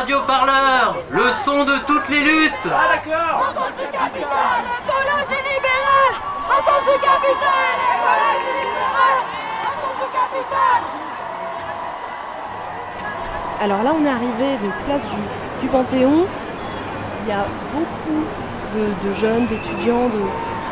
[0.00, 2.66] Radio Parleur, le son de toutes les luttes.
[2.72, 6.16] Ah d'accord L'écologie libérale
[6.48, 9.20] Enfance du capital L'écologie libérale
[9.60, 10.80] Enfance du capital
[13.60, 15.20] Alors là, on est arrivé donc place du,
[15.60, 16.26] du Panthéon.
[17.22, 17.44] Il y a
[17.74, 18.24] beaucoup
[18.74, 20.22] de, de jeunes, d'étudiants, de,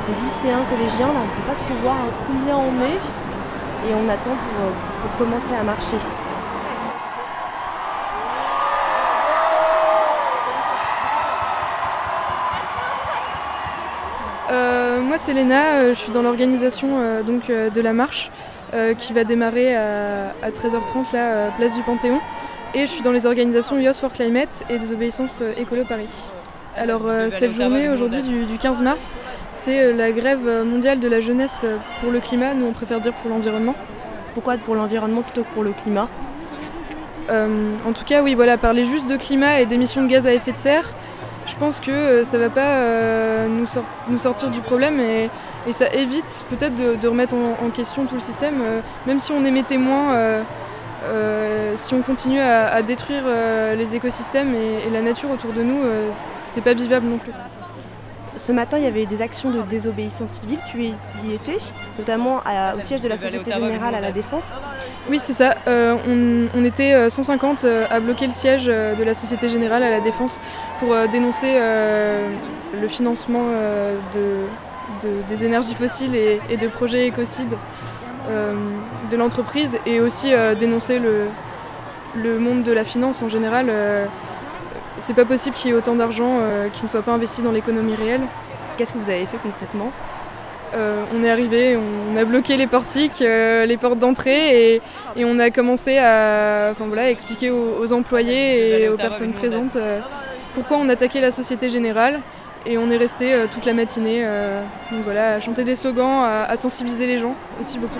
[0.08, 1.08] de lycéens, collégiens.
[1.08, 3.90] Là, on ne peut pas trop voir combien on est.
[3.90, 4.72] Et on attend pour, euh,
[5.02, 5.98] pour commencer à marcher.
[15.28, 18.30] Euh, je suis dans l'organisation euh, donc euh, de la marche
[18.72, 22.18] euh, qui va démarrer à, à 13h30 là, place du Panthéon.
[22.74, 26.30] Et je suis dans les organisations Youth for Climate et Désobéissance Écolo Paris.
[26.76, 29.16] Alors euh, cette journée aujourd'hui du, du 15 mars,
[29.52, 31.64] c'est euh, la grève mondiale de la jeunesse
[32.00, 33.74] pour le climat, nous on préfère dire pour l'environnement.
[34.32, 36.08] Pourquoi pour l'environnement plutôt que pour le climat?
[37.30, 40.32] Euh, en tout cas, oui, voilà, parler juste de climat et d'émissions de gaz à
[40.32, 40.88] effet de serre,
[41.58, 45.30] pense que euh, ça va pas euh, nous, sort- nous sortir du problème et,
[45.70, 48.62] ça évite peut-être de, remettre en, question tout le système.
[48.62, 50.42] euh, même si on émettait moins,
[51.74, 53.24] si on continue à, détruire
[53.76, 55.82] les écosystèmes et, et la nature autour de nous,
[56.44, 57.32] c'est pas vivable non plus.
[58.38, 60.58] Ce matin, il y avait des actions de désobéissance civile.
[60.70, 61.58] Tu y étais,
[61.98, 64.44] notamment à- au siège de la Société Générale à la Défense.
[65.10, 65.54] Oui, c'est ça.
[65.66, 69.48] Euh, on, on était euh, 150 euh, à bloquer le siège euh, de la Société
[69.48, 70.40] Générale à la Défense
[70.78, 72.28] pour euh, dénoncer euh,
[72.80, 77.56] le financement euh, de, de- des énergies fossiles et, et de projets écocides
[78.30, 78.54] euh,
[79.10, 81.26] de l'entreprise et aussi euh, dénoncer le,
[82.14, 83.66] le monde de la finance en général.
[84.98, 87.52] C'est pas possible qu'il y ait autant d'argent euh, qui ne soit pas investi dans
[87.52, 88.22] l'économie réelle.
[88.76, 89.90] Qu'est-ce que vous avez fait concrètement?
[90.74, 94.82] Euh, on est arrivé, on a bloqué les portiques, euh, les portes d'entrée et,
[95.16, 99.76] et on a commencé à, enfin, voilà, expliquer aux, aux employés et aux personnes présentes
[99.76, 100.00] euh,
[100.54, 102.20] pourquoi on attaquait la Société Générale.
[102.66, 104.60] Et on est resté euh, toute la matinée euh,
[104.90, 107.94] donc voilà, à chanter des slogans, à, à sensibiliser les gens aussi beaucoup.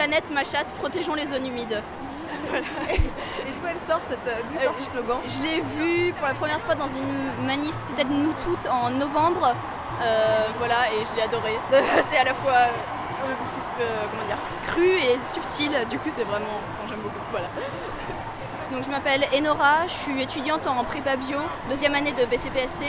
[0.00, 1.82] Planète, ma chatte, protégeons les zones humides.
[2.50, 6.60] Et d'où elle sort cette, d'où sort ce slogan Je l'ai vu pour la première
[6.62, 9.54] fois dans une manif, peut-être nous toutes, en novembre.
[10.00, 11.52] Euh, voilà, et je l'ai adoré.
[12.08, 13.26] c'est à la fois euh,
[13.80, 17.20] euh, comment dire, cru et subtil, du coup c'est vraiment, enfin, j'aime beaucoup.
[17.30, 17.48] Voilà.
[18.72, 22.82] Donc je m'appelle Enora, je suis étudiante en prépa bio, deuxième année de BCPST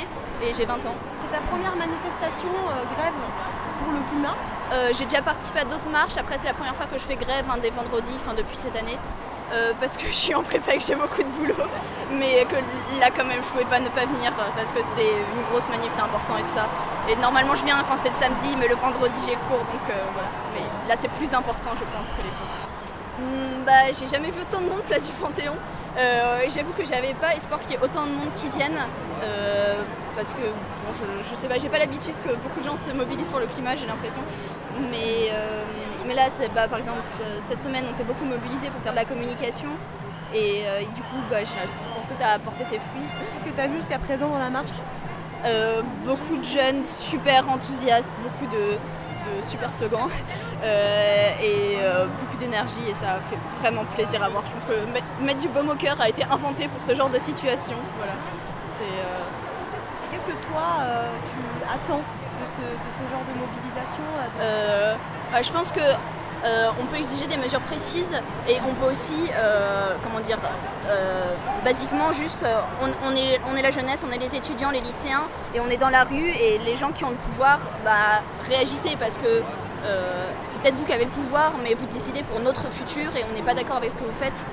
[0.44, 0.96] et j'ai 20 ans.
[1.26, 3.14] C'est ta première manifestation euh, grève
[3.84, 4.36] pour le climat
[4.72, 6.16] Euh, j'ai déjà participé à d'autres marches.
[6.16, 8.76] Après, c'est la première fois que je fais grève un des vendredis, enfin depuis cette
[8.76, 8.98] année,
[9.54, 11.64] Euh, parce que je suis en prépa et que j'ai beaucoup de boulot.
[12.10, 12.56] Mais que
[13.02, 15.68] là, quand même, je pouvais pas ne pas venir euh, parce que c'est une grosse
[15.70, 16.70] manif, c'est important et tout ça.
[17.10, 19.84] Et normalement, je viens quand c'est le samedi, mais le vendredi, j'ai cours, donc
[20.16, 20.30] voilà.
[20.54, 22.56] Mais là, c'est plus important, je pense, que les cours.
[23.18, 25.54] Hmm, bah, j'ai jamais vu autant de monde place du Panthéon.
[25.98, 28.80] Euh, J'avoue que j'avais pas espoir qu'il y ait autant de monde qui viennent.
[29.24, 29.84] euh,
[30.16, 32.92] parce que bon, je, je sais pas, j'ai pas l'habitude que beaucoup de gens se
[32.92, 34.22] mobilisent pour le climat, j'ai l'impression.
[34.92, 35.64] Mais, euh,
[36.06, 37.00] mais là, bah, par exemple,
[37.40, 39.70] cette semaine, on s'est beaucoup mobilisé pour faire de la communication.
[40.34, 43.08] Et, et du coup, bah, je pense que ça a apporté ses fruits.
[43.36, 44.72] Qu'est-ce que tu as vu jusqu'à présent dans la marche?
[46.06, 48.78] Beaucoup de jeunes super enthousiastes, beaucoup de,
[49.26, 50.10] de super slogans
[50.64, 54.44] euh, et euh, beaucoup d'énergie et ça fait vraiment plaisir à voir.
[54.46, 57.10] Je pense que met- mettre du baume au cœur a été inventé pour ce genre
[57.10, 57.78] de situation.
[57.98, 58.14] Voilà.
[58.66, 59.22] C'est, euh,
[60.12, 60.64] qu'est-ce que toi,
[61.32, 61.40] tu
[61.74, 64.04] attends de ce, de ce genre de mobilisation
[65.32, 65.80] bah, je pense que
[66.44, 70.40] euh, on peut exiger des mesures précises et on peut aussi, euh, comment dire,
[70.90, 72.44] euh, basiquement juste,
[72.82, 76.04] on, est, la jeunesse, on est les étudiants, les lycéens et on est dans la
[76.04, 79.44] rue et les gens qui ont le pouvoir, bah, réagissez parce que
[80.48, 83.34] c'est peut-être vous qui avez le pouvoir, mais vous décidez pour notre futur et on
[83.34, 84.46] n'est pas d'accord avec ce que vous faites.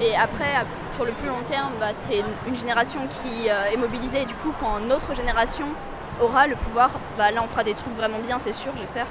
[0.00, 0.52] Et après,
[0.94, 4.52] sur le plus long terme, bah, c'est une- génération qui est mobilisée et du coup,
[4.58, 5.66] quand notre génération
[6.20, 9.06] aura le pouvoir, bah, là on fera des trucs vraiment bien, c'est sûr, j'espère.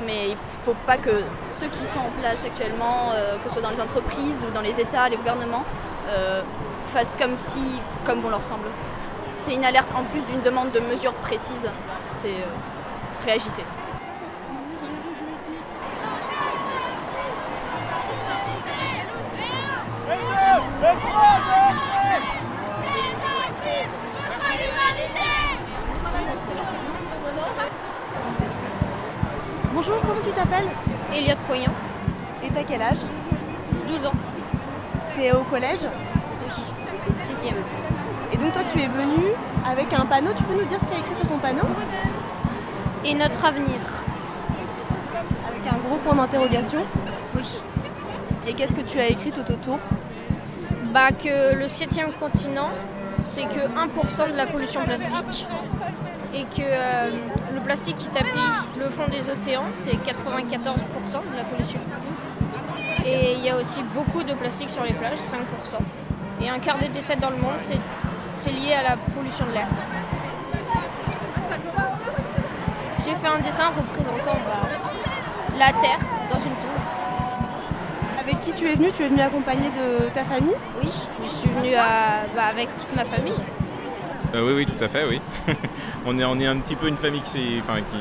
[0.00, 3.62] Mais il faut pas que ceux qui sont en place actuellement, euh, que ce soit
[3.62, 5.64] dans les entreprises ou dans les États, les gouvernements,
[6.08, 6.42] euh,
[6.84, 8.68] fassent comme si, comme bon leur semble.
[9.36, 11.70] C'est une alerte en plus d'une demande de mesures précises.
[12.10, 13.64] C'est euh, réagissez.
[30.44, 30.70] t'appelles
[31.12, 31.70] Elliot Poyen.
[32.44, 32.98] Et t'as quel âge?
[33.86, 34.12] 12 ans.
[35.14, 35.80] T'es au collège?
[35.82, 37.46] Oui, 6
[38.32, 39.32] Et donc toi tu es venu
[39.66, 41.66] avec un panneau, tu peux nous dire ce qu'il y a écrit sur ton panneau?
[43.04, 43.78] Et notre avenir.
[45.48, 46.84] Avec un gros point d'interrogation
[47.36, 47.60] Oui.
[48.46, 49.78] Et qu'est-ce que tu as écrit tout autour?
[50.92, 52.70] Bah que le septième continent,
[53.20, 55.46] c'est que 1% de la pollution plastique.
[56.34, 57.10] Et que euh,
[57.54, 58.28] le plastique qui tapit
[58.78, 61.78] le fond des océans, c'est 94% de la pollution.
[63.06, 65.76] Et il y a aussi beaucoup de plastique sur les plages, 5%.
[66.42, 67.58] Et un quart des décès dans le monde,
[68.34, 69.68] c'est lié à la pollution de l'air.
[73.04, 74.68] J'ai fait un dessin représentant bah,
[75.58, 75.98] la Terre
[76.30, 76.70] dans une tour.
[78.18, 80.54] Avec qui tu es venu Tu es venu accompagné de ta famille?
[80.82, 80.90] Oui,
[81.22, 83.34] je suis venue à- bah, avec toute ma famille.
[84.34, 85.20] Euh, oui, oui, tout à fait, oui.
[86.06, 87.96] on, est, on est un petit peu une famille qui, s'est- enfin, qui,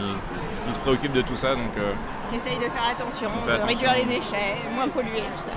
[0.67, 1.91] qui se préoccupe de tout ça, donc euh,
[2.31, 3.67] Qui essaye de faire attention, de attention.
[3.67, 5.51] réduire les déchets, moins polluer, tout ça.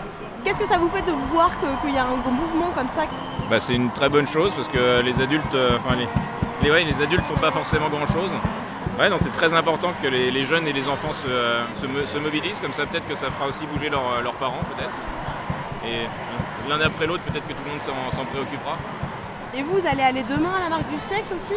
[0.44, 2.88] Qu'est-ce que ça vous fait de voir que- qu'il y a un gros mouvement comme
[2.88, 3.02] ça?
[3.50, 6.06] Bah, c'est une très bonne chose parce que les adultes, euh, enfin les,
[6.62, 8.32] les, ouais, les adultes font pas forcément grand-chose.
[8.99, 11.87] Ouais, non, c'est très important que les, les jeunes et les enfants se, euh, se,
[11.87, 14.96] mo- se mobilisent, comme ça peut-être que ça fera aussi bouger leurs leurs parents, peut-être.
[15.87, 16.06] Et
[16.69, 18.76] l'un après l'autre, peut-être que tout le monde s'en s'en préoccupera.
[19.56, 21.55] Et vous, vous allez aller demain à la marque du siècle aussi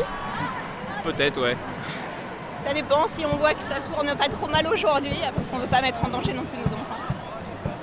[1.04, 1.58] Peut-être, ouais.
[2.64, 5.68] Ça dépend si on voit que ça tourne pas trop mal aujourd'hui, parce qu'on veut
[5.68, 7.04] pas mettre en danger non plus nos enfants.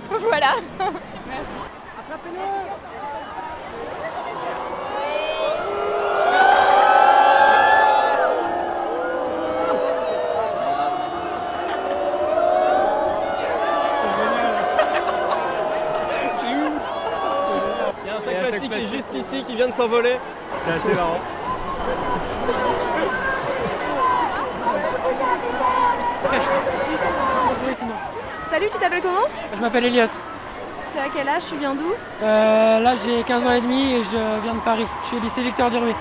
[0.08, 0.54] Voilà.
[1.28, 2.86] Merci.
[19.46, 20.16] Qui vient de s'envoler.
[20.58, 21.20] C'est assez marrant.
[28.50, 29.26] Salut, tu t'appelles comment?
[29.54, 30.06] Je m'appelle Elliot.
[30.92, 31.42] Tu à quel âge?
[31.48, 31.92] Tu viens d'où?
[32.22, 34.86] Euh, là j'ai 15 ans et demi et je viens de Paris.
[35.02, 35.94] Je suis au lycée Victor Duruy.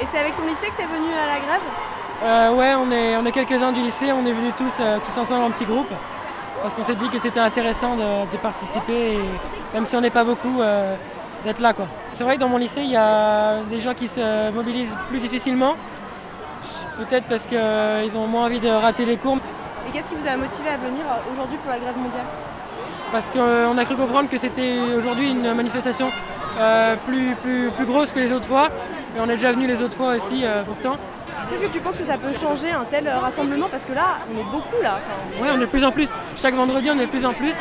[0.00, 1.60] Et c'est avec ton lycée que tu es venu à la grève?
[2.24, 5.20] Euh, ouais, on est, on est quelques-uns du lycée, on est venus tous, euh, tous
[5.20, 5.90] ensemble en petit groupe.
[6.62, 9.20] Parce qu'on s'est dit que c'était intéressant de, de participer et
[9.72, 10.96] même si on n'est pas beaucoup, euh,
[11.44, 11.86] d'être là quoi.
[12.12, 15.18] C'est vrai que dans mon lycée il y a des gens qui se mobilisent plus
[15.18, 15.74] difficilement.
[16.98, 19.38] Peut-être parce qu'ils ont moins envie de rater les cours.
[19.88, 22.26] Et qu'est-ce qui vous a motivé à venir euh, aujourd'hui pour la grève mondiale?
[23.12, 26.10] Parce qu'on a cru comprendre que c'était aujourd'hui une manifestation
[26.58, 28.68] euh, plus, plus, plus grosse que les autres fois.
[29.16, 30.96] Et on est déjà venu les autres fois aussi euh, pourtant.
[31.48, 33.68] Qu'est-ce que tu penses que ça peut changer un tel euh, rassemblement?
[33.70, 34.98] Parce que là, on est beaucoup là.
[34.98, 36.08] Enfin, Ouais, on est de plus en plus.
[36.36, 37.54] Chaque vendredi, on est de plus en plus.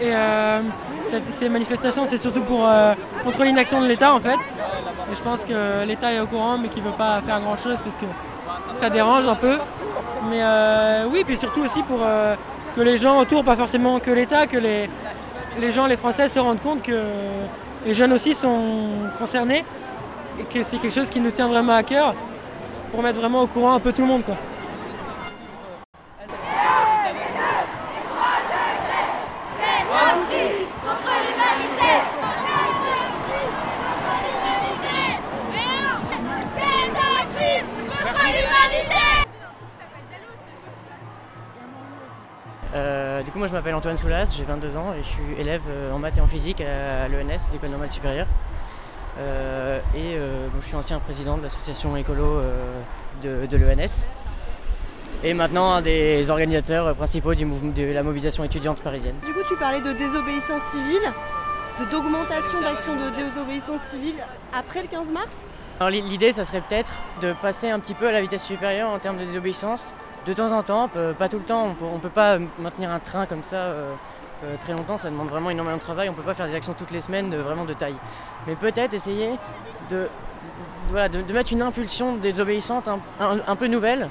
[0.00, 0.60] Et euh,
[1.30, 4.36] ces manifestations, c'est surtout pour euh, contre l'inaction de l'État en fait.
[5.10, 7.78] Et je pense que l'État est au courant, mais qu'il ne veut pas faire grand-chose
[7.82, 8.06] parce que
[8.74, 9.58] ça dérange un peu.
[10.28, 12.00] Mais euh, oui, puis surtout aussi pour
[12.76, 14.88] que les gens autour, pas forcément que l'État, que les,
[15.60, 17.02] les gens, les Français se rendent compte que
[17.84, 19.64] les jeunes aussi sont concernés
[20.38, 22.14] et que c'est quelque chose qui nous tient vraiment à cœur
[22.92, 24.24] pour mettre vraiment au courant un peu tout le monde.
[24.24, 24.36] Quoi.
[43.28, 45.92] Du coup, moi je m'appelle Antoine Soulas, j'ai 22 ans et je suis élève euh,
[45.92, 48.26] en maths et en physique à l'ENS, l'École normale supérieure.
[49.18, 52.40] Euh, et euh, bon, je suis ancien président de l'association écolo
[53.22, 54.08] de, de l'ENS.
[55.24, 59.16] Et maintenant un des organisateurs principaux du mouvement de la mobilisation étudiante parisienne.
[59.26, 61.12] Du coup, tu parlais de désobéissance civile,
[61.90, 64.14] d'augmentation d'actions de désobéissance civile
[64.58, 65.28] après le 15 mars?
[65.80, 68.88] Alors l'i- l'idée, ça serait peut-être de passer un petit peu à la vitesse supérieure
[68.88, 69.92] en termes de désobéissance.
[70.28, 73.24] De temps en temps, pas tout le temps, on ne peut pas maintenir un train
[73.24, 73.94] comme ça euh,
[74.44, 76.54] euh, très longtemps, ça demande vraiment énormément de travail, on ne peut pas faire des
[76.54, 77.96] actions toutes les semaines de, vraiment de taille.
[78.46, 79.30] Mais peut-être essayer
[79.90, 80.06] de,
[81.32, 84.10] mettre une impulsion désobéissante un, peu nouvelle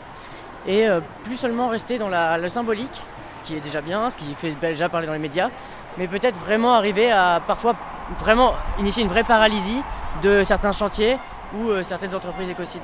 [0.66, 4.34] et euh, plus seulement rester dans la, symbolique, ce qui est déjà bien, ce qui
[4.34, 5.52] fait déjà parler dans les médias,
[6.00, 7.76] mais peut-être vraiment arriver à parfois
[8.18, 9.84] vraiment initier une vraie paralysie
[10.24, 11.20] de certains chantiers
[11.56, 12.82] ou euh, certaines entreprises écocides.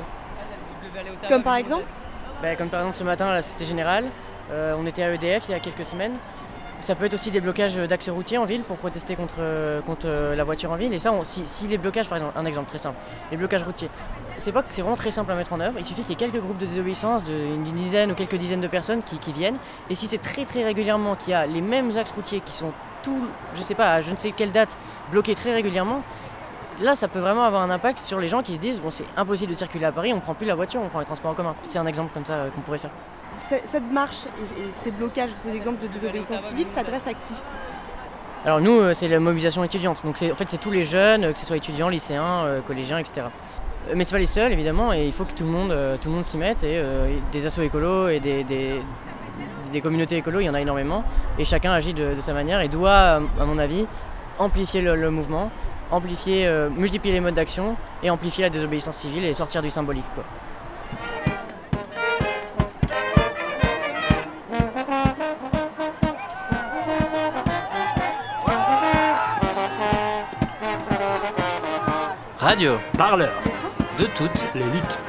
[1.28, 1.84] Comme par exemple?
[2.44, 4.04] Ben, comme par exemple ce matin à la Cité Générale,
[4.52, 6.12] euh, on était à EDF il y a quelques semaines.
[6.82, 10.08] Ça peut être aussi des blocages d'axes routiers en ville pour protester contre, euh, contre
[10.08, 10.94] euh, la voiture en ville.
[10.94, 12.98] Et ça, on- si, les blocages, par exemple, un exemple très simple,
[13.32, 13.88] les blocages routiers,
[14.40, 15.76] c'est pas c'est vraiment très simple à mettre en œuvre.
[15.80, 18.68] Il suffit qu'il y ait quelques groupes de désobéissance, d'une dizaine ou quelques dizaines de
[18.68, 19.58] personnes qui, viennent.
[19.90, 22.74] Et si c'est très très régulièrement qu'il y a les mêmes axes routiers qui sont
[23.04, 24.78] tous, je sais pas, à je ne sais quelle date,
[25.12, 26.02] bloqués très régulièrement,
[26.82, 29.06] là ça peut vraiment avoir un impact sur les gens qui se disent bon c'est
[29.18, 31.36] impossible de circuler à Paris, on prend plus la voiture, on prend les transports en
[31.36, 31.56] commun.
[31.68, 32.92] C'est un exemple comme ça euh, qu'on pourrait faire.
[33.50, 37.34] Cette marche et, ces blocages, ces exemples de désobéissance civile s'adressent à qui?
[38.46, 40.02] Alors nous, euh, c'est la mobilisation étudiante.
[40.04, 43.28] Donc en fait, c'est tous les jeunes, euh, que ce soit étudiants, lycéens, collégiens, etc.
[43.94, 46.16] Mais c'est pas les seuls, évidemment, et il faut que tout le monde, tout le
[46.16, 46.64] monde s'y mette.
[46.64, 48.82] Et euh, des assos écolos et des, des,
[49.74, 51.04] des communautés écolos, il y en a énormément.
[51.38, 53.86] Et chacun agit de, de sa manière et doit, à mon avis,
[54.40, 55.52] amplifier le, le mouvement,
[55.94, 60.04] amplifier, euh, multiplier les modes d'action et amplifier la désobéissance civile et sortir du symbolique.
[60.16, 60.24] Quoi.
[72.40, 73.32] Radio, Parleur
[73.98, 75.00] de toutes les luttes.